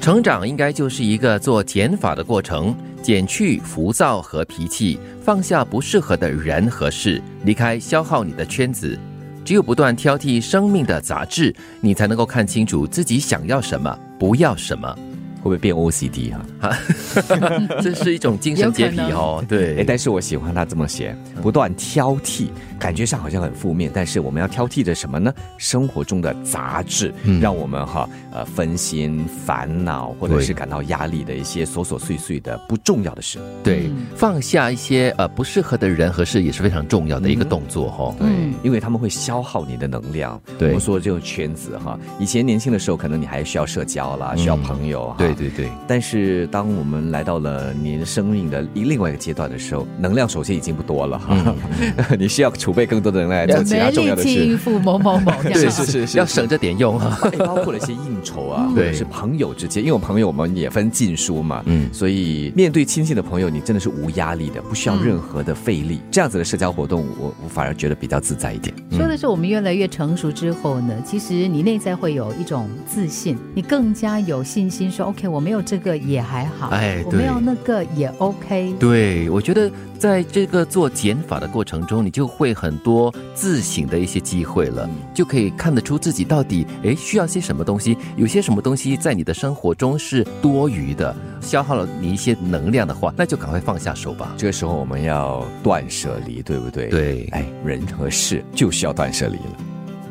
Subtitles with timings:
[0.00, 8.98] 成长应该就是一个做减法的过程，减去浮躁和脾气，放下不适合的人和事，离开消耗你的圈子。
[9.44, 14.98] 只有不断挑剔生命的杂质，你才能够看清楚自己想要什么，不要什么。
[15.40, 16.76] 会不会变 OCD 哈？
[17.82, 19.42] 这是一种精神洁癖哦。
[19.48, 22.48] 对，哎，但是我喜欢他这么写，不断挑剔，
[22.78, 23.90] 感觉上好像很负面。
[23.92, 25.32] 但是我们要挑剔的什么呢？
[25.58, 33.38] 生活中的杂质，让我们哈呃分心、烦恼，或者是感到压力的一些琐琐碎碎的不重要的事。
[33.64, 38.14] 对，放下一些呃不适合的人和事也是非常重要的一个动作哈。
[38.18, 38.28] 对，
[38.62, 40.40] 因为他们会消耗你的能量。
[40.58, 45.14] 对，我们说这种圈子哈，以前年轻的时候，可能你还需要社交啦，需要朋友。
[45.16, 45.29] 对。
[45.34, 51.54] 对对对，但是当我们来到了你的生命的另外一个阶段的时候，能量首先已经不多了哈，
[52.18, 54.28] 你需要储备更多的能量做其他重要的事。
[54.28, 57.30] 应付某某某，对是 是是， 要省着点用哈。
[57.38, 66.00] 包括了一些应酬啊，或者是朋友之间，因为我朋友我们也分近书嘛，嗯，所以面对亲近的朋友，你真的是无压力的，不需要任何的费力。
[66.10, 68.74] 这样子的社交活动，我我反而觉得比较自在一点。
[68.90, 75.19] 说的是我们越来越成熟之后呢，其实你内在会有一种自信，你更加有信心说 OK。
[75.28, 78.74] 我没有这个也还好，哎，我没有那个也 OK。
[78.78, 94.32] 对，我觉得在这个做减法的过程中，你就会很多自省的一些机会了，就可以看得出自己到底哎需要些什么东西，有些什么东西在你的生活中是多余的，消耗了你一些能量的话，那就赶快放下手吧。
[94.36, 96.88] 这个时候我们要断舍离，对不对？
[96.88, 99.56] 对，哎，人和事就需要断舍离了。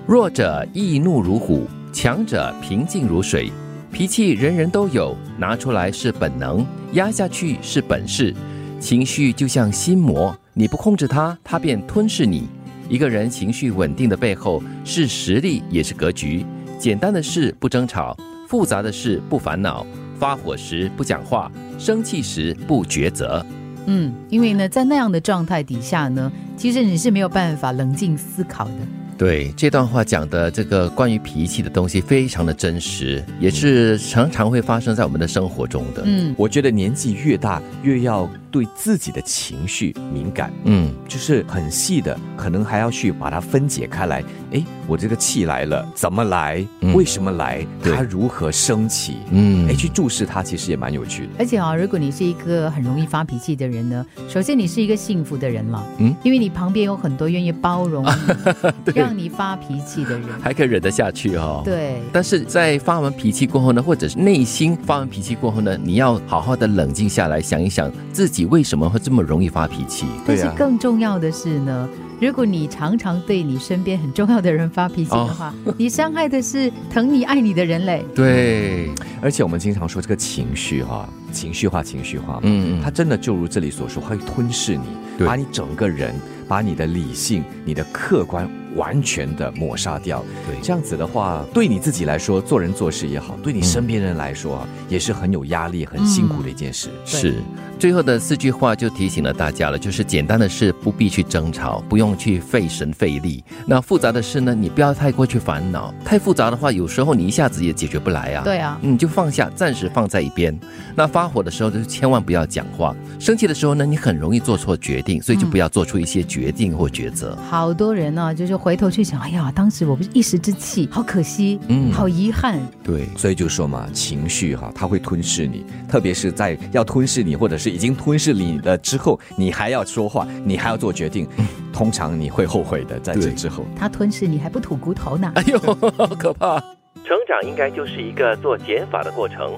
[0.06, 3.52] 弱者易怒如虎，强者平静如水。
[3.92, 8.34] 脾气人人都有，拿出来是本能，压下去是本事。
[8.80, 12.48] 情绪就像心魔，你不控制它，它便吞噬你。
[12.88, 16.46] 一个人情绪稳定的背后，是实力也是格局。
[16.78, 18.16] 简单的事不争吵，
[18.48, 19.86] 复杂的事不烦恼。
[20.18, 23.46] 发火时不讲话，生气时不抉择。
[23.86, 28.74] 嗯，因为呢，在那样的状态底下呢，其实你是没有办法冷静思考的。
[29.20, 36.04] 对这段话讲的这个关于脾气的东西，非常的真实，也是常常会发生在我们的生活中的。
[36.06, 38.28] 嗯，我觉得年纪越大，越要。
[38.52, 44.24] 对自己的情绪敏感，嗯，就是很细的，可能还要去把它分解开来。
[44.52, 46.66] 哎，我这个气来了，怎么来？
[46.96, 47.66] 为什么来？
[47.84, 49.18] 它如何升起？
[49.32, 51.30] 嗯，哎，去注视它，其实也蛮有趣的。
[51.38, 58.04] 而且啊，如果你是一个很容易发脾气的人呢，首先你是一个幸福的人了，嗯，因为你旁边有很多愿意包容
[58.96, 61.62] 让你发脾气的人，还可以忍得下去哈。
[61.64, 62.02] 对。
[62.12, 68.39] 但是在发完脾气过后呢，或者是内心发完脾气过后呢，你要好好的冷静下来，想一想自己。
[68.40, 70.06] 你为什么会这么容易发脾气？
[70.26, 71.90] 但是更重要的是呢，
[72.22, 78.06] 如果你常常对你身边很重要的人发脾气的话，你伤害的是疼你爱你的人嘞。
[78.16, 78.92] 对，
[79.22, 86.14] 而且我们经常说这个情绪哈，情绪化，情绪化，嗯嗯，它真的就如这里所说，会吞噬你，把你整个人，
[86.48, 88.50] 把你的理性，你的客观。
[88.76, 96.92] 完全的抹杀掉，对，这样子的话，对你自己来说，做人做事也好，对你身边人来说，也是很有压力、很辛苦的一件事。
[97.04, 97.42] 是，
[97.80, 103.44] 最后的四句话就提醒了大家了，就是简单的事不必去争吵，不用去费神费力。
[103.66, 108.44] 那复杂的事呢，你不要太过去烦恼，太复杂的话，有时候你一下子也解决不来啊。
[108.44, 110.56] 对啊，你就放下，暂时放在一边。
[110.96, 117.36] 那发火的时候就千万不要讲话，生气的时候呢，你很容易做错决定，所以就不要做出一些决定或抉择。
[117.50, 118.60] 好多人呢，就是。
[118.60, 122.60] 回头去想，哎呀，当时我不是一时之气，好可惜，嗯，好遗憾。
[122.84, 131.26] 对，所以就说嘛，情绪哈，它会吞噬你，特别是在要吞噬你，或者是已经吞噬你了之后，你还要说话，你还要做决定，
[131.72, 133.00] 通常你会后悔的。
[133.00, 135.32] 在这之后，他吞噬你还不吐骨头呢？
[135.36, 135.58] 哎呦，
[135.98, 136.60] 好可怕！
[137.06, 139.54] 成长应该就是一个做减法的过程，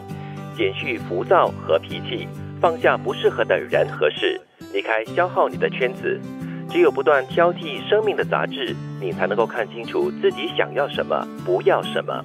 [0.55, 2.27] 减去浮躁和脾气，
[2.59, 4.39] 放下不适合的人和事，
[4.73, 6.19] 离开消耗你的圈子。
[6.69, 12.23] 只有不断挑剔生命的杂质，你才能够看清楚自己想要什么，不要什么。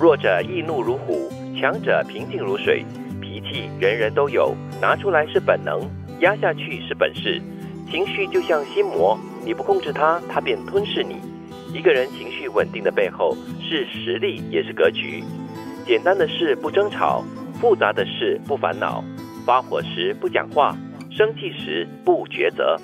[0.00, 1.30] 弱者易怒如虎，
[1.60, 2.84] 强者平静如水。
[3.20, 5.80] 脾气人人都有，拿出来是本能，
[6.20, 7.40] 压下去是本事。
[7.90, 11.16] 情绪就像心魔，你不控制它，它便吞噬你。
[11.72, 15.22] 一个人情绪稳定的背后，是实力也是格局。
[15.86, 17.22] 简单的事不争吵，
[17.62, 19.04] 复杂的事不烦恼。
[19.46, 20.76] 发火时不讲话，
[21.12, 22.76] 生气时不抉择。